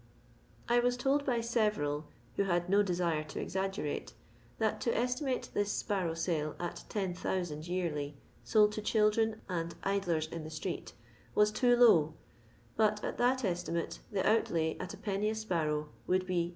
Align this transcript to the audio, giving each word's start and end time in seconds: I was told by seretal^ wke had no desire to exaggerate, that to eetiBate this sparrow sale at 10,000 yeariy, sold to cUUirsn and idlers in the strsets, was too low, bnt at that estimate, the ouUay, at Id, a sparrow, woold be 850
I 0.67 0.79
was 0.79 0.97
told 0.97 1.27
by 1.27 1.41
seretal^ 1.41 2.05
wke 2.35 2.47
had 2.47 2.69
no 2.69 2.81
desire 2.81 3.23
to 3.25 3.39
exaggerate, 3.39 4.13
that 4.57 4.81
to 4.81 4.91
eetiBate 4.91 5.53
this 5.53 5.71
sparrow 5.71 6.15
sale 6.15 6.55
at 6.59 6.85
10,000 6.89 7.61
yeariy, 7.65 8.15
sold 8.43 8.71
to 8.71 8.81
cUUirsn 8.81 9.37
and 9.47 9.75
idlers 9.83 10.25
in 10.31 10.43
the 10.43 10.49
strsets, 10.49 10.93
was 11.35 11.51
too 11.51 11.75
low, 11.75 12.15
bnt 12.79 13.03
at 13.03 13.19
that 13.19 13.45
estimate, 13.45 13.99
the 14.11 14.23
ouUay, 14.23 14.75
at 14.81 14.95
Id, 15.07 15.23
a 15.29 15.35
sparrow, 15.35 15.89
woold 16.07 16.25
be 16.25 16.39
850 16.45 16.49